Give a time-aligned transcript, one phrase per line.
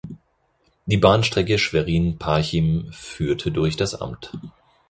[0.87, 4.31] Die Bahnstrecke Schwerin–Parchim führte durch das Amt.